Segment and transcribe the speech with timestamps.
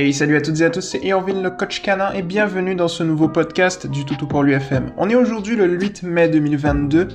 [0.00, 2.88] Hey salut à toutes et à tous, c'est Irvin le coach canin et bienvenue dans
[2.88, 4.92] ce nouveau podcast du Toutou pour l'UFM.
[4.96, 7.08] On est aujourd'hui le 8 mai 2022,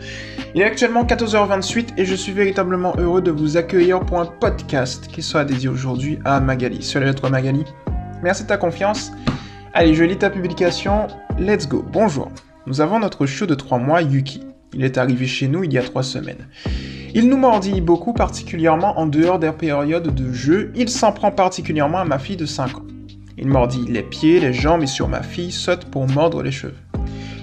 [0.54, 5.08] il est actuellement 14h28 et je suis véritablement heureux de vous accueillir pour un podcast
[5.08, 6.84] qui sera dédié aujourd'hui à Magali.
[6.84, 7.66] Salut à toi Magali,
[8.22, 9.12] merci de ta confiance.
[9.74, 11.08] Allez, je lis ta publication,
[11.40, 12.32] let's go, bonjour.
[12.68, 14.44] Nous avons notre chiot de 3 mois, Yuki.
[14.76, 16.48] Il est arrivé chez nous il y a 3 semaines.
[17.18, 20.74] Il nous mordit beaucoup, particulièrement en dehors des périodes de jeu.
[20.76, 22.86] Il s'en prend particulièrement à ma fille de 5 ans.
[23.38, 26.76] Il mordit les pieds, les jambes et sur ma fille saute pour mordre les cheveux.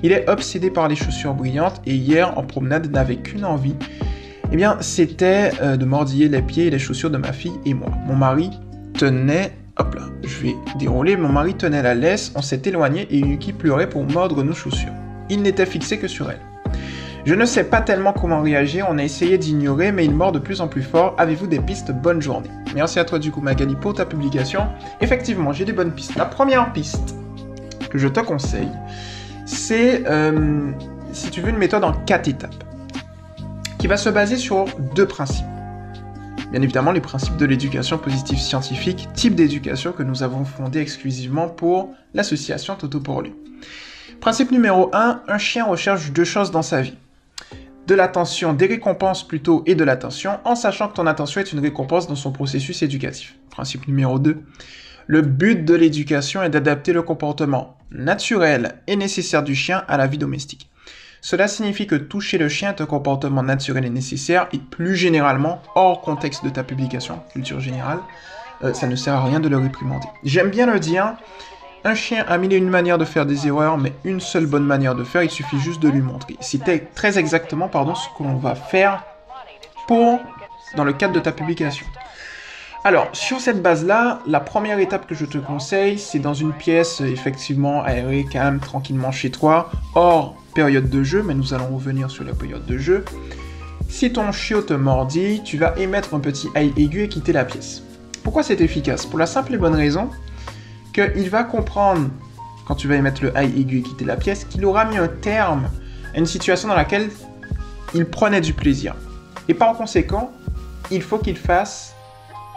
[0.03, 3.75] Il est obsédé par les chaussures brillantes et hier en promenade n'avait qu'une envie.
[4.53, 7.73] Eh bien, c'était euh, de mordiller les pieds et les chaussures de ma fille et
[7.73, 7.89] moi.
[8.07, 8.51] Mon mari
[8.93, 11.17] tenait Hop là, je vais dérouler.
[11.17, 14.93] Mon mari tenait la laisse, on s'est éloigné et Yuki pleurait pour mordre nos chaussures.
[15.31, 16.41] Il n'était fixé que sur elle.
[17.25, 20.41] Je ne sais pas tellement comment réagir, on a essayé d'ignorer, mais il mord de
[20.41, 21.15] plus en plus fort.
[21.19, 21.93] Avez-vous des pistes?
[21.93, 22.51] Bonne journée.
[22.75, 24.67] Merci à toi du coup Magali pour ta publication.
[25.01, 26.17] Effectivement, j'ai des bonnes pistes.
[26.17, 27.15] La première piste
[27.91, 28.71] que je te conseille,
[29.47, 30.73] c'est, euh,
[31.13, 32.65] si tu veux, une méthode en quatre étapes,
[33.79, 34.65] qui va se baser sur
[34.97, 35.47] deux principes.
[36.51, 41.49] Bien évidemment, les principes de l'éducation positive scientifique, type d'éducation que nous avons fondé exclusivement
[41.49, 43.33] pour l'association Toto pour lui.
[44.21, 46.97] Principe numéro 1, un chien recherche deux choses dans sa vie
[47.87, 51.61] de l'attention, des récompenses plutôt et de l'attention, en sachant que ton attention est une
[51.61, 53.37] récompense dans son processus éducatif.
[53.51, 54.43] Principe numéro 2.
[55.07, 60.07] Le but de l'éducation est d'adapter le comportement naturel et nécessaire du chien à la
[60.07, 60.71] vie domestique.
[61.21, 65.63] Cela signifie que toucher le chien est un comportement naturel et nécessaire, et plus généralement,
[65.75, 68.01] hors contexte de ta publication, culture générale,
[68.65, 70.07] euh, ça ne sert à rien de le réprimander.
[70.25, 71.15] J'aime bien le dire,
[71.85, 74.65] un chien a mille et une manières de faire des erreurs, mais une seule bonne
[74.65, 76.37] manière de faire, il suffit juste de lui montrer.
[76.41, 79.05] C'était très exactement pardon, ce qu'on va faire
[79.89, 80.21] pour,
[80.77, 81.87] dans le cadre de ta publication.
[82.85, 87.01] Alors, sur cette base-là, la première étape que je te conseille, c'est dans une pièce
[87.01, 92.25] effectivement aérée, calme, tranquillement chez toi, hors période de jeu, mais nous allons revenir sur
[92.25, 93.05] la période de jeu.
[93.89, 97.45] Si ton chiot te mordit, tu vas émettre un petit aïe aigu et quitter la
[97.45, 97.83] pièce.
[98.25, 99.07] Pourquoi c'est efficace?
[99.07, 100.11] Pour la simple et bonne raison
[100.93, 102.09] qu'il va comprendre,
[102.67, 105.09] quand tu vas émettre le high aigu et quitter la pièce, qu'il aura mis un
[105.09, 105.69] terme
[106.15, 107.11] à une situation dans laquelle
[107.95, 108.95] il prenait du plaisir.
[109.49, 110.31] Et par conséquent,
[110.91, 111.95] il faut qu'il fasse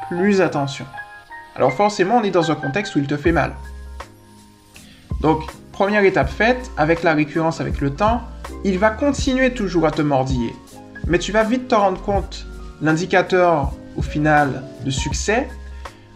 [0.10, 0.86] plus attention.
[1.56, 3.54] Alors forcément, on est dans un contexte où il te fait mal.
[5.22, 8.22] Donc, première étape faite, avec la récurrence, avec le temps,
[8.64, 10.54] il va continuer toujours à te mordiller.
[11.08, 12.46] Mais tu vas vite te rendre compte,
[12.82, 15.48] l'indicateur au final de succès,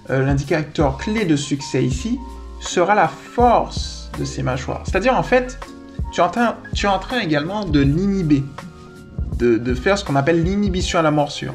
[0.09, 2.19] euh, l'indicateur clé de succès ici
[2.59, 4.81] sera la force de ces mâchoires.
[4.85, 5.59] C'est-à-dire, en fait,
[6.11, 8.43] tu es en train, également de l'inhiber,
[9.37, 11.53] de, faire ce qu'on appelle l'inhibition à la morsure.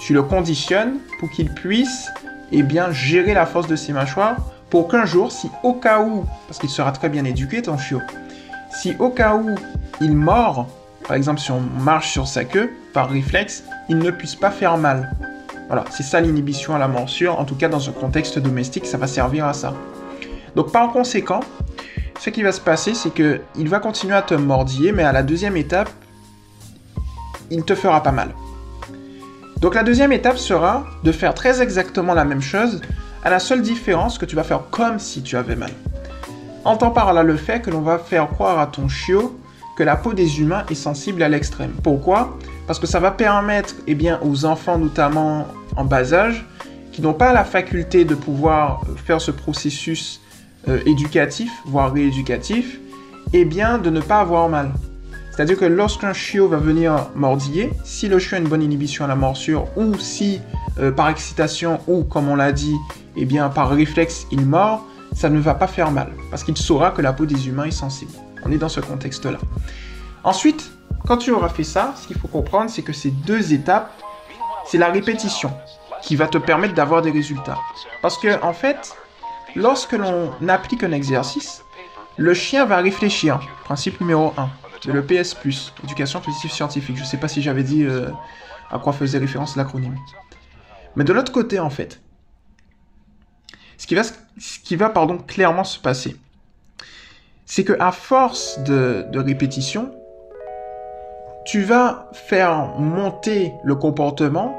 [0.00, 2.08] Tu le conditionnes pour qu'il puisse
[2.52, 4.36] eh bien, gérer la force de ses mâchoires
[4.70, 8.00] pour qu'un jour, si au cas où, parce qu'il sera très bien éduqué ton chiot,
[8.70, 9.54] si au cas où
[10.00, 10.68] il mord,
[11.06, 14.78] par exemple si on marche sur sa queue, par réflexe, il ne puisse pas faire
[14.78, 15.10] mal.
[15.68, 17.38] Voilà, c'est ça l'inhibition à la morsure.
[17.38, 19.74] En tout cas, dans un contexte domestique, ça va servir à ça.
[20.56, 21.40] Donc, par conséquent,
[22.20, 25.12] ce qui va se passer, c'est que il va continuer à te mordiller, mais à
[25.12, 25.90] la deuxième étape,
[27.50, 28.34] il te fera pas mal.
[29.60, 32.80] Donc, la deuxième étape sera de faire très exactement la même chose,
[33.24, 35.70] à la seule différence que tu vas faire comme si tu avais mal.
[36.64, 39.38] Entends par là le fait que l'on va faire croire à ton chiot
[39.76, 41.72] que la peau des humains est sensible à l'extrême.
[41.82, 42.38] Pourquoi?
[42.66, 46.44] Parce que ça va permettre eh bien, aux enfants, notamment en bas âge,
[46.92, 50.20] qui n'ont pas la faculté de pouvoir faire ce processus
[50.68, 52.78] euh, éducatif, voire rééducatif,
[53.32, 54.72] eh bien, de ne pas avoir mal.
[55.30, 59.08] C'est-à-dire que lorsqu'un chiot va venir mordiller, si le chiot a une bonne inhibition à
[59.08, 60.40] la morsure, ou si
[60.78, 62.76] euh, par excitation, ou comme on l'a dit,
[63.16, 66.92] eh bien par réflexe il mord, ça ne va pas faire mal, parce qu'il saura
[66.92, 68.12] que la peau des humains est sensible.
[68.44, 69.38] On est dans ce contexte-là.
[70.22, 70.70] Ensuite,
[71.06, 73.92] quand tu auras fait ça, ce qu'il faut comprendre, c'est que ces deux étapes,
[74.66, 75.52] c'est la répétition
[76.02, 77.58] qui va te permettre d'avoir des résultats.
[78.02, 78.94] Parce que, en fait,
[79.54, 81.62] lorsque l'on applique un exercice,
[82.16, 83.40] le chien va réfléchir.
[83.64, 84.50] Principe numéro 1
[84.86, 85.36] de l'EPS+,
[85.82, 86.96] éducation positive scientifique.
[86.96, 88.10] Je ne sais pas si j'avais dit euh,
[88.70, 89.96] à quoi faisait référence l'acronyme.
[90.96, 92.00] Mais de l'autre côté, en fait,
[93.78, 96.16] ce qui va, ce qui va pardon, clairement se passer,
[97.46, 99.94] c'est que à force de, répétition,
[101.44, 104.56] tu vas faire monter le comportement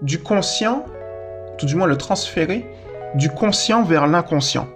[0.00, 0.84] du conscient,
[1.58, 2.64] tout du moins le transférer,
[3.16, 4.66] du conscient vers l'inconscient.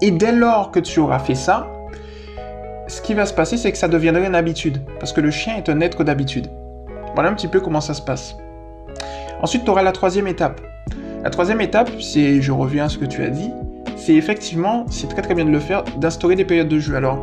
[0.00, 1.66] Et dès lors que tu auras fait ça,
[2.88, 5.56] ce qui va se passer, c'est que ça deviendrait une habitude, parce que le chien
[5.56, 6.48] est un être d'habitude.
[7.14, 8.36] Voilà un petit peu comment ça se passe.
[9.42, 10.60] Ensuite, tu auras la troisième étape.
[11.22, 13.50] La troisième étape, c'est, je reviens à ce que tu as dit,
[13.96, 16.94] c'est effectivement, c'est très très bien de le faire, d'instaurer des périodes de jeu.
[16.94, 17.18] Alors,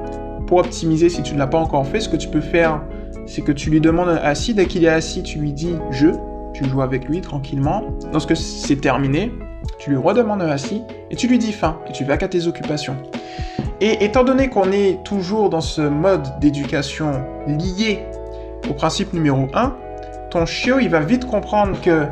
[0.47, 2.81] pour optimiser, si tu ne l'as pas encore fait, ce que tu peux faire,
[3.27, 6.13] c'est que tu lui demandes assis, dès qu'il est assis, tu lui dis jeu,
[6.53, 7.83] tu joues avec lui tranquillement.
[8.11, 9.31] Lorsque c'est terminé,
[9.77, 12.95] tu lui redemandes assis et tu lui dis fin et tu vas qu'à tes occupations.
[13.81, 17.99] Et étant donné qu'on est toujours dans ce mode d'éducation lié
[18.69, 19.75] au principe numéro 1,
[20.31, 22.05] ton chiot il va vite comprendre que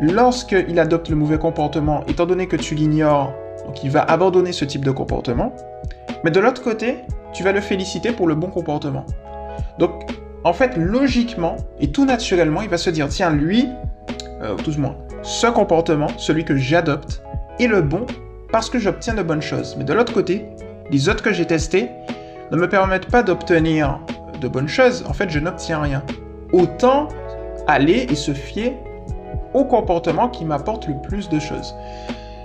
[0.00, 3.32] lorsqu'il adopte le mauvais comportement, étant donné que tu l'ignores,
[3.66, 5.52] donc il va abandonner ce type de comportement.
[6.24, 9.06] Mais de l'autre côté, tu vas le féliciter pour le bon comportement.
[9.78, 9.90] Donc,
[10.44, 13.68] en fait, logiquement et tout naturellement, il va se dire, tiens, lui,
[14.42, 17.22] euh, tout moins, ce comportement, celui que j'adopte,
[17.60, 18.06] est le bon
[18.50, 19.76] parce que j'obtiens de bonnes choses.
[19.78, 20.46] Mais de l'autre côté,
[20.90, 21.88] les autres que j'ai testés
[22.50, 24.00] ne me permettent pas d'obtenir
[24.40, 25.04] de bonnes choses.
[25.08, 26.02] En fait, je n'obtiens rien.
[26.52, 27.08] Autant
[27.66, 28.76] aller et se fier
[29.54, 31.74] au comportement qui m'apporte le plus de choses.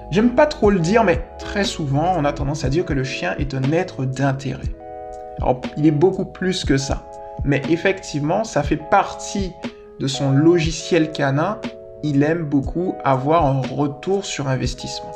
[0.10, 3.04] J'aime pas trop le dire, mais très souvent, on a tendance à dire que le
[3.04, 4.74] chien est un être d'intérêt.
[5.42, 7.04] Alors, il est beaucoup plus que ça.
[7.44, 9.52] Mais effectivement, ça fait partie
[10.00, 11.60] de son logiciel canin.
[12.04, 15.12] Il aime beaucoup avoir un retour sur investissement.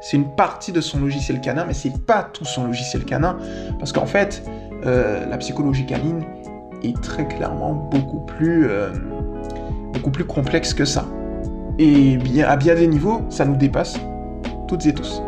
[0.00, 3.36] C'est une partie de son logiciel canin, mais c'est pas tout son logiciel canin.
[3.80, 4.44] Parce qu'en fait,
[4.86, 6.24] euh, la psychologie canine
[6.84, 8.90] est très clairement beaucoup plus, euh,
[9.92, 11.06] beaucoup plus complexe que ça.
[11.80, 13.98] Et à bien des niveaux, ça nous dépasse
[14.68, 15.22] toutes et tous.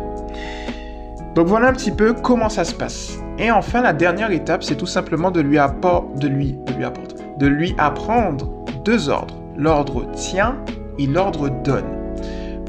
[1.35, 3.17] Donc voilà un petit peu comment ça se passe.
[3.37, 7.15] Et enfin, la dernière étape, c'est tout simplement de lui, de lui, de lui, apporter,
[7.37, 8.49] de lui apprendre
[8.83, 9.35] deux ordres.
[9.57, 10.57] L'ordre tient
[10.99, 11.85] et l'ordre donne.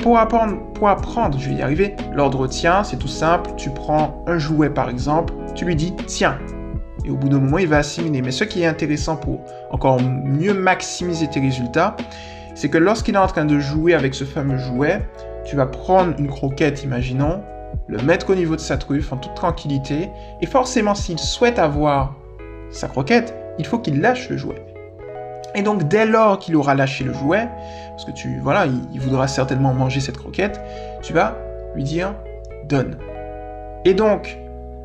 [0.03, 3.51] Pour apprendre, pour apprendre, je vais y arriver, l'ordre tient, c'est tout simple.
[3.57, 6.39] Tu prends un jouet par exemple, tu lui dis tiens.
[7.05, 8.23] Et au bout d'un moment, il va assimiler.
[8.23, 9.41] Mais ce qui est intéressant pour
[9.73, 11.97] encore mieux maximiser tes résultats,
[12.55, 15.01] c'est que lorsqu'il est en train de jouer avec ce fameux jouet,
[15.45, 17.43] tu vas prendre une croquette, imaginons,
[17.87, 20.11] le mettre au niveau de sa truffe en toute tranquillité,
[20.41, 22.15] et forcément s'il souhaite avoir
[22.71, 24.63] sa croquette, il faut qu'il lâche le jouet.
[25.55, 27.49] Et donc dès lors qu'il aura lâché le jouet,
[27.91, 30.61] parce que tu voilà, il, voudra certainement manger cette croquette,
[31.03, 31.37] tu vas
[31.75, 32.15] lui dire
[32.69, 32.97] donne.
[33.85, 34.39] Et donc,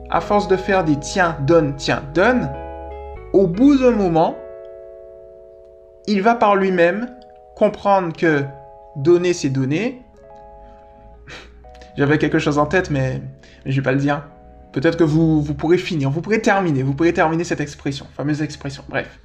[0.10, 2.50] à force de faire des tiens, donne, tiens, donne,
[3.34, 4.36] au bout d'un moment,
[6.08, 7.08] il va par lui-même
[7.56, 8.44] comprendre que
[8.96, 10.02] donner c'est donner,
[11.98, 13.22] j'avais quelque chose en tête, mais,
[13.66, 14.24] mais je vais pas le dire.
[14.72, 18.42] Peut-être que vous, vous pourrez finir, vous pourrez terminer, vous pourrez terminer cette expression, fameuse
[18.42, 18.84] expression.
[18.90, 19.20] Bref.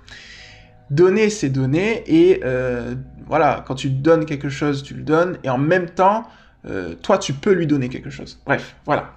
[0.90, 2.94] Donner, c'est donner, et euh,
[3.26, 6.24] voilà, quand tu donnes quelque chose, tu le donnes, et en même temps,
[6.64, 8.40] euh, toi, tu peux lui donner quelque chose.
[8.46, 9.14] Bref, voilà.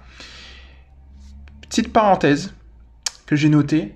[1.62, 2.52] Petite parenthèse
[3.26, 3.94] que j'ai notée,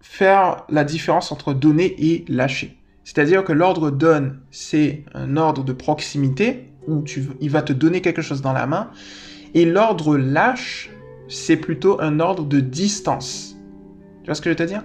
[0.00, 2.78] faire la différence entre donner et lâcher.
[3.04, 7.04] C'est-à-dire que l'ordre donne, c'est un ordre de proximité, où
[7.40, 8.90] il va te donner quelque chose dans la main.
[9.54, 10.90] Et l'ordre lâche,
[11.28, 13.56] c'est plutôt un ordre de distance.
[14.22, 14.82] Tu vois ce que je veux te dire?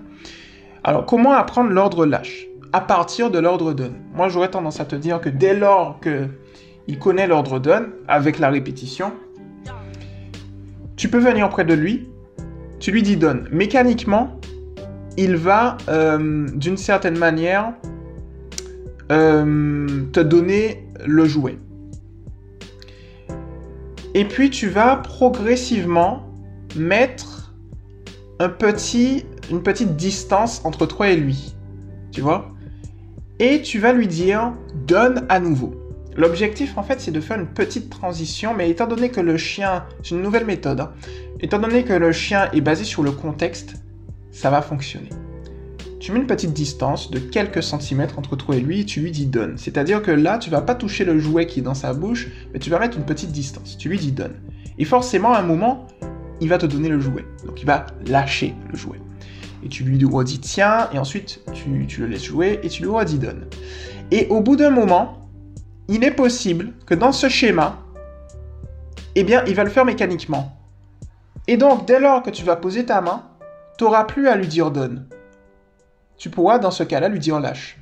[0.83, 2.47] Alors, comment apprendre l'ordre lâche?
[2.73, 3.95] À partir de l'ordre donne.
[4.13, 6.27] Moi, j'aurais tendance à te dire que dès lors que
[6.87, 9.13] il connaît l'ordre donne, avec la répétition,
[10.95, 12.09] tu peux venir auprès de lui,
[12.79, 13.47] tu lui dis donne.
[13.51, 14.39] Mécaniquement,
[15.17, 17.73] il va, euh, d'une certaine manière,
[19.11, 21.57] euh, te donner le jouet.
[24.13, 26.27] Et puis tu vas progressivement
[26.75, 27.53] mettre
[28.39, 31.55] un petit, une petite distance entre toi et lui.
[32.11, 32.51] Tu vois?
[33.39, 34.53] Et tu vas lui dire
[34.85, 35.75] donne à nouveau.
[36.17, 39.85] L'objectif en fait c'est de faire une petite transition, mais étant donné que le chien,
[40.03, 40.91] c'est une nouvelle méthode, hein.
[41.39, 43.75] étant donné que le chien est basé sur le contexte,
[44.31, 45.09] ça va fonctionner
[46.01, 49.11] tu mets une petite distance de quelques centimètres entre toi et lui et tu lui
[49.11, 49.59] dis donne.
[49.59, 52.59] C'est-à-dire que là, tu vas pas toucher le jouet qui est dans sa bouche, mais
[52.59, 53.77] tu vas mettre une petite distance.
[53.77, 54.33] Tu lui dis donne.
[54.79, 55.85] Et forcément, à un moment,
[56.39, 57.23] il va te donner le jouet.
[57.45, 58.99] Donc il va lâcher le jouet.
[59.63, 63.19] Et tu lui redis tiens, et ensuite tu, le laisses jouer et tu lui redis
[63.19, 63.45] donne.
[64.09, 65.29] Et au bout d'un moment,
[65.87, 67.77] il est possible que dans ce schéma,
[69.13, 70.57] eh bien, il va le faire mécaniquement.
[71.47, 73.21] Et donc, dès lors que tu vas poser ta main,
[73.77, 75.05] tu n'auras plus à lui dire donne
[76.21, 77.79] tu pourras dans ce cas-là lui dire lâche.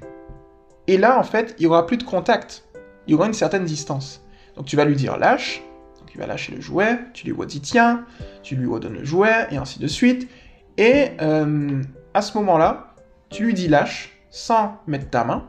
[0.88, 2.64] Et là, en fait, il n'y aura plus de contact.
[3.06, 4.24] Il y aura une certaine distance.
[4.56, 5.62] Donc tu vas lui dire lâche,
[6.00, 8.06] donc il va lâcher le jouet, tu lui redis tiens,
[8.42, 10.30] tu lui redonnes le jouet, et ainsi de suite.
[10.78, 11.82] Et euh,
[12.14, 12.96] à ce moment-là,
[13.30, 15.46] tu lui dis lâche sans mettre ta main.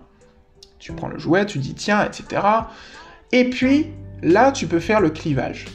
[0.80, 2.42] Tu prends le jouet, tu dis tiens, etc.
[3.30, 3.86] Et puis
[4.20, 5.66] là, tu peux faire le clivage.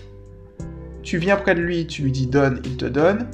[1.01, 3.29] Tu viens près de lui, tu lui dis donne, il te donne.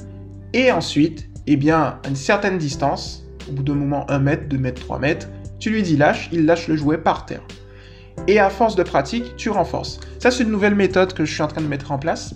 [0.52, 4.58] Et ensuite, eh bien, à une certaine distance, au bout d'un moment 1 mètre, 2
[4.58, 7.42] mètres, 3 mètres, tu lui dis lâche, il lâche le jouet par terre.
[8.28, 10.00] et à force de pratique, tu renforces.
[10.18, 12.34] Ça, c'est une nouvelle méthode que je suis en train de mettre en place,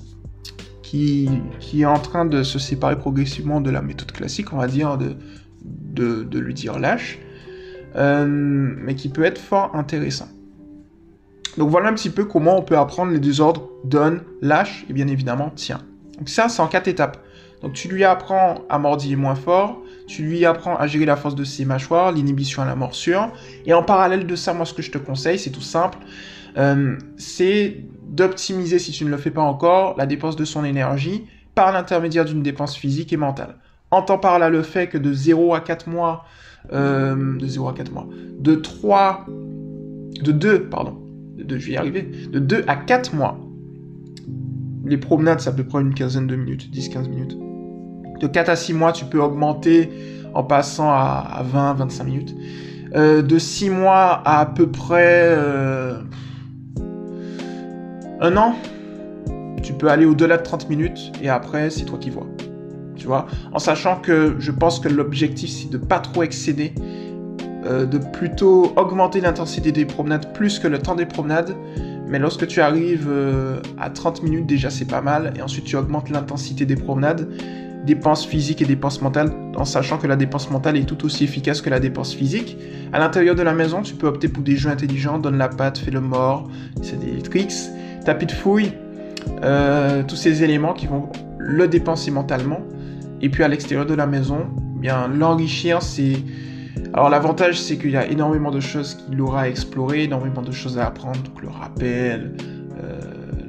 [0.83, 1.29] qui,
[1.75, 5.17] est en train de se séparer progressivement de la méthode classique, on va dire, de,
[6.25, 7.19] de, lui dire lâche,
[7.97, 10.29] euh, mais qui peut être fort intéressant.
[11.59, 14.93] Donc voilà un petit peu comment on peut apprendre les deux ordres donne, lâche et
[14.93, 15.81] bien évidemment tiens.
[16.19, 17.19] Donc ça, c'est en quatre étapes.
[17.63, 21.35] Donc tu lui apprends à mordiller moins fort, tu lui apprends à gérer la force
[21.35, 23.33] de ses mâchoires, l'inhibition à la morsure.
[23.65, 25.99] Et en parallèle de ça, moi ce que je te conseille, c'est tout simple,
[26.57, 31.27] euh, c'est d'optimiser, si tu ne le fais pas encore, la dépense de son énergie
[31.55, 33.57] par l'intermédiaire d'une dépense physique et mentale.
[33.91, 36.25] Entends par là le fait que de 0 à 4 mois,
[36.73, 38.09] euh, de 0 à 4 mois,
[38.39, 41.03] de 3, de 2, pardon,
[41.37, 43.39] de 2, je vais de 2 à 4 mois,
[44.85, 47.37] les promenades, ça peut prendre une quinzaine de minutes, 10-15 minutes
[48.21, 49.91] de 4 à 6 mois, tu peux augmenter
[50.35, 52.37] en passant à, 20-25 minutes.
[52.95, 55.99] Euh, de 6 mois à à peu près euh,
[58.21, 58.55] un an,
[59.63, 62.27] tu peux aller au-delà de 30 minutes et après, c'est toi qui vois.
[62.97, 63.27] Tu vois?
[63.53, 66.75] En sachant que je pense que l'objectif, c'est de pas trop excéder,
[67.65, 71.57] euh, de plutôt augmenter l'intensité des promenades plus que le temps des promenades.
[72.09, 73.11] Mais lorsque tu arrives
[73.79, 75.35] à 30 minutes, déjà c'est pas mal.
[75.37, 77.29] Et ensuite, tu augmentes l'intensité des promenades
[77.87, 81.63] dépenses physiques et dépenses mentales, en sachant que la dépense mentale est tout aussi efficace
[81.63, 82.59] que la dépense physique.
[82.93, 85.79] À l'intérieur de la maison, tu peux opter pour des jeux intelligents, donne la patte,
[85.79, 86.51] fais le mort,
[86.83, 87.55] c'est des tricks,
[88.05, 88.73] tapis de fouille,
[89.43, 92.61] euh, tous ces éléments qui vont le dépenser mentalement.
[93.23, 96.17] Et puis à l'extérieur de la maison, eh bien l'enrichir, c'est...
[96.93, 100.53] Alors l'avantage, c'est qu'il y a énormément de choses qu'il aura à explorer, énormément de
[100.53, 102.37] choses à apprendre, donc le rappel,
[102.83, 103.01] euh,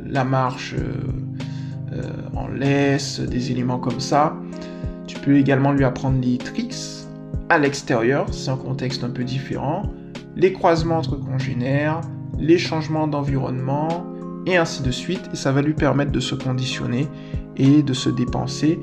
[0.06, 0.75] la marche...
[0.75, 2.03] Euh,
[2.38, 4.36] en laisse, des éléments comme ça.
[5.08, 7.06] Tu peux également lui apprendre les tricks
[7.50, 9.84] à l'extérieur, c'est un contexte un peu différent,
[10.36, 12.01] les croisements entre congénères,
[12.38, 14.06] les changements d'environnement,
[14.46, 15.29] et ainsi de suite.
[15.34, 17.08] Et ça va lui permettre de se conditionner
[17.58, 18.79] et de se dépenser.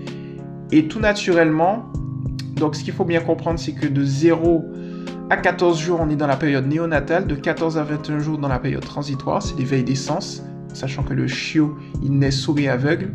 [0.70, 1.90] Et tout naturellement,
[2.56, 4.64] donc ce qu'il faut bien comprendre, c'est que de 0
[5.30, 8.48] à 14 jours, on est dans la période néonatale, de 14 à 21 jours dans
[8.48, 10.42] la période transitoire, c'est l'éveil des sens
[10.74, 13.10] sachant que le chiot, il naît souris aveugle.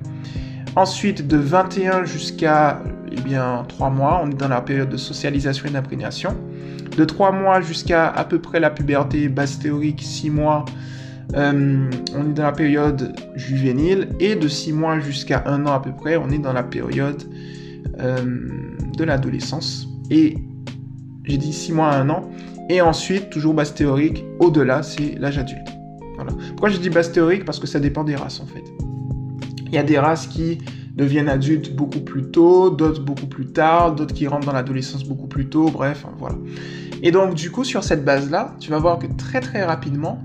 [0.76, 5.68] Ensuite, de 21 jusqu'à eh bien, 3 mois, on est dans la période de socialisation
[5.68, 6.36] et d'imprégnation.
[6.96, 10.66] De 3 mois jusqu'à à peu près la puberté base théorique, 6 mois,
[11.36, 14.10] euh, on est dans la période juvénile.
[14.20, 17.24] Et de 6 mois jusqu'à 1 an à peu près, on est dans la période
[18.00, 18.50] euh,
[18.98, 19.88] de l'adolescence.
[20.12, 20.38] Et
[21.26, 22.30] j'ai dit 6 mois à 1 an.
[22.70, 25.79] Et ensuite, toujours base théorique, au-delà, c'est l'âge adulte.
[26.50, 27.46] Pourquoi je dis base théorique?
[27.46, 28.64] Parce que ça dépend des races en fait.
[29.68, 30.60] Il y a des races qui
[30.96, 35.28] deviennent adultes beaucoup plus tôt, d'autres beaucoup plus tard, d'autres qui rentrent dans l'adolescence beaucoup
[35.28, 36.36] plus tôt, bref, hein, voilà.
[37.02, 40.22] Et donc du coup, sur cette base-là, tu vas voir que très très rapidement,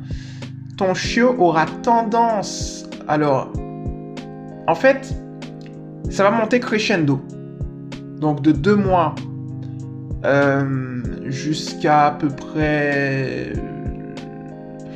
[0.76, 2.88] ton chiot aura tendance...
[3.06, 3.52] Alors,
[4.66, 5.14] en fait,
[6.10, 7.20] ça va monter crescendo.
[8.20, 9.14] Donc de deux mois
[10.24, 13.52] euh, jusqu'à à peu près...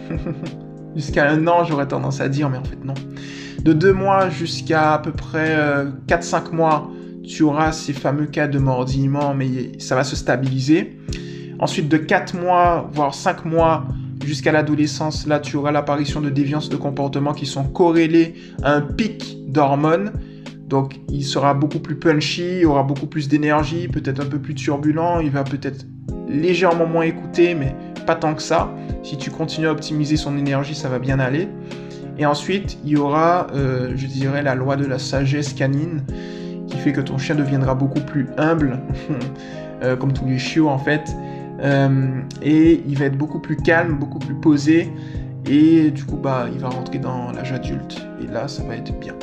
[0.95, 2.95] jusqu'à un an, j'aurais tendance à dire, mais en fait non.
[3.62, 5.57] De deux mois jusqu'à à peu près
[6.07, 6.90] 4-5 euh, mois,
[7.28, 10.99] tu auras ces fameux cas de mordillement, mais ça va se stabiliser.
[11.59, 13.85] Ensuite, de 4 mois, voire 5 mois
[14.25, 18.80] jusqu'à l'adolescence, là, tu auras l'apparition de déviances de comportement qui sont corrélées à un
[18.80, 20.12] pic d'hormones.
[20.68, 24.54] Donc, il sera beaucoup plus punchy, il aura beaucoup plus d'énergie, peut-être un peu plus
[24.54, 25.87] turbulent, il va peut-être
[26.28, 27.75] légèrement moins écouter, mais
[28.09, 28.71] pas tant que ça.
[29.03, 31.47] Si tu continues à optimiser son énergie, ça va bien aller.
[32.17, 36.03] Et ensuite, il y aura, euh, je dirais, la loi de la sagesse canine,
[36.69, 38.81] qui fait que ton chien deviendra beaucoup plus humble,
[39.83, 41.03] euh, comme tous les chiots en fait.
[41.61, 44.91] Euh, et il va être beaucoup plus calme, beaucoup plus posé.
[45.45, 48.09] Et du coup, bah, il va rentrer dans l'âge adulte.
[48.23, 49.15] Et là, ça va être bien.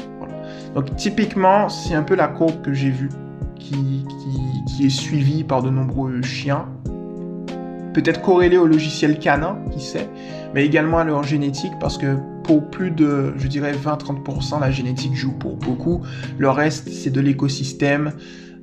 [0.76, 3.10] Donc typiquement, c'est un peu la courbe que j'ai vue,
[3.56, 4.06] qui,
[4.68, 6.68] qui est suivie par de nombreux chiens
[7.96, 10.10] peut-être corrélé au logiciel canin, qui sait,
[10.54, 15.16] mais également à leur génétique, parce que pour plus de, je dirais, 20-30%, la génétique
[15.16, 16.06] joue pour beaucoup.
[16.38, 18.12] Le reste, c'est de l'écosystème,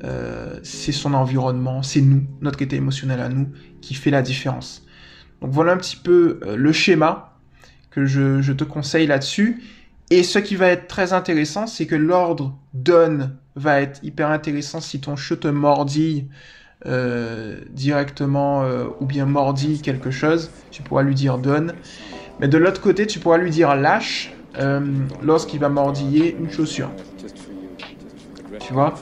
[0.05, 3.49] euh, c'est son environnement, c'est nous, notre état émotionnel à nous,
[3.81, 4.85] qui fait la différence.
[5.41, 7.39] Donc voilà un petit peu euh, le schéma
[7.91, 9.63] que je, te conseille là-dessus.
[10.11, 14.81] Et ce qui va être très intéressant, c'est que l'ordre donne va être hyper intéressant
[14.81, 16.29] si ton chat te mordille
[16.87, 21.75] euh, directement euh, ou bien mordit quelque chose, tu pourras lui dire donne.
[22.41, 24.81] Mais de l'autre côté, tu pourras lui dire lâche euh,
[25.23, 26.91] lorsqu'il va mordiller une chaussure.
[28.59, 28.95] Tu vois?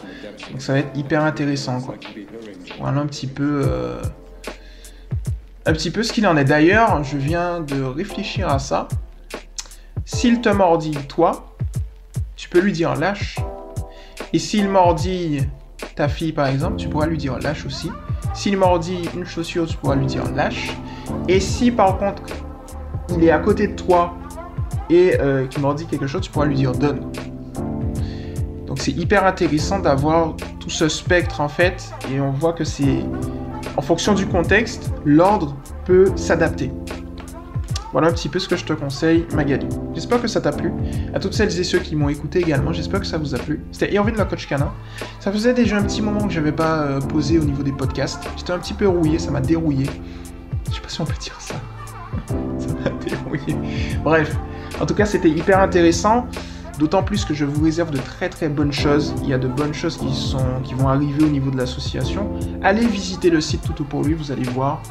[0.50, 1.94] Donc ça va être hyper intéressant quoi.
[2.78, 3.64] Voilà un petit peu
[5.66, 6.44] un petit peu ce qu'il en est.
[6.44, 8.88] D'ailleurs, je viens de réfléchir à ça.
[10.04, 11.54] S'il te mordit, toi,
[12.37, 13.37] tu peux lui dire lâche.
[14.32, 15.40] Et s'il mordit
[16.00, 17.92] ta fille, par exemple, tu pourras lui dire lâche aussi.
[18.33, 20.75] S'il mordit une chaussure, tu pourras lui dire lâche.
[21.28, 22.23] Et si par contre,
[23.14, 24.14] il est à côté de toi
[24.88, 27.00] et euh, qu'il mordit quelque chose, tu pourras lui dire donne.
[28.66, 31.92] Donc c'est hyper intéressant d'avoir tout ce spectre en fait.
[32.11, 33.04] Et on voit que c'est
[33.76, 35.54] en fonction du contexte, l'ordre
[35.85, 36.73] peut s'adapter.
[37.92, 39.66] Voilà un petit peu ce que je te conseille, Magali.
[40.00, 40.73] J'espère que ça t'a plu.
[41.12, 43.61] À toutes celles et ceux qui m'ont écouté également, j'espère que ça vous a plu.
[43.71, 44.73] C'était Irvine la coach canin.
[45.21, 48.19] Ça faisait déjà un petit moment que j'avais pas euh, posé au niveau des podcasts.
[48.38, 49.85] J'étais un petit peu rouillé, ça m'a dérouillé.
[50.71, 51.54] Je sais pas si on peut dire ça.
[52.59, 53.54] ça m'a dérouillé.
[54.02, 54.35] Bref,
[54.80, 56.26] en tout cas, c'était hyper intéressant.
[56.80, 59.14] D'autant plus que je vous réserve de très très bonnes choses.
[59.22, 62.30] Il y a de bonnes choses qui, vont arriver au niveau de l'association.
[62.62, 64.82] Allez visiter le site Toutou pour lui, vous allez voir.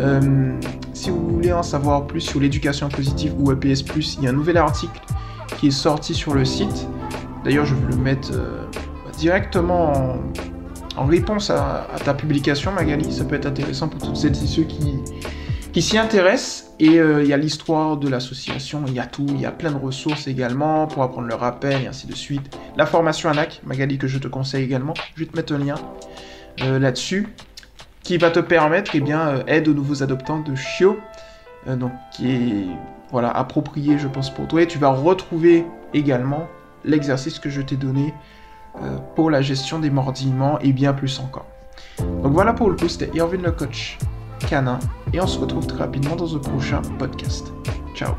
[0.00, 0.58] Euh,
[0.94, 3.84] si vous voulez en savoir plus sur l'éducation positive ou EPS,
[4.16, 4.98] il y a un nouvel article
[5.58, 6.88] qui est sorti sur le site.
[7.44, 8.64] D'ailleurs, je vais le mettre euh,
[9.18, 10.16] directement
[10.96, 13.12] en, réponse à, à, ta publication, Magali.
[13.12, 15.00] Ça peut être intéressant pour toutes celles et ceux qui,
[15.76, 16.72] qui s'y intéressent.
[16.80, 19.50] Et euh, il y a l'histoire de l'association, il y a tout, il y a
[19.50, 22.58] plein de ressources également pour apprendre le rappel et ainsi de suite.
[22.78, 24.94] La formation ANAC, Magali, que je te conseille également.
[25.14, 25.74] Je vais te mettre un lien
[26.62, 27.28] euh, là-dessus
[28.02, 30.98] qui va te permettre, eh bien, euh, aide aux nouveaux adoptants de Chio,
[31.66, 32.66] donc qui est
[33.10, 34.62] voilà approprié, je pense, pour toi.
[34.62, 36.48] Et tu vas retrouver également
[36.86, 38.14] l'exercice que je t'ai donné
[39.14, 41.44] pour la gestion des mordillements et bien plus encore.
[41.98, 43.98] Donc voilà pour le coup, c'était Irvin le coach
[45.12, 47.52] et on se retrouve très rapidement dans un prochain podcast.
[47.94, 48.14] Ciao